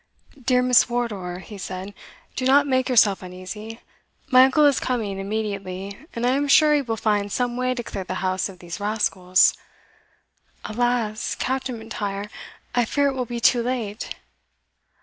"Dear 0.43 0.63
Miss 0.63 0.89
Wardour," 0.89 1.37
he 1.45 1.59
said, 1.59 1.93
"do 2.35 2.43
not 2.45 2.65
make 2.65 2.89
yourself 2.89 3.21
uneasy; 3.21 3.81
my 4.31 4.45
uncle 4.45 4.65
is 4.65 4.79
coming 4.79 5.19
immediately, 5.19 5.95
and 6.15 6.25
I 6.25 6.31
am 6.31 6.47
sure 6.47 6.73
he 6.73 6.81
will 6.81 6.97
find 6.97 7.31
some 7.31 7.55
way 7.55 7.75
to 7.75 7.83
clear 7.83 8.03
the 8.03 8.15
house 8.25 8.49
of 8.49 8.57
these 8.57 8.79
rascals." 8.79 9.53
"Alas! 10.65 11.35
Captain 11.35 11.77
M'Intyre, 11.77 12.31
I 12.73 12.83
fear 12.83 13.09
it 13.09 13.13
will 13.13 13.25
be 13.25 13.39
too 13.39 13.61
late." 13.61 14.15